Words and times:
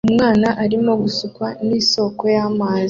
Umwana 0.09 0.47
arimo 0.63 0.91
gusukwa 1.03 1.47
nisoko 1.67 2.23
y'amazi 2.35 2.79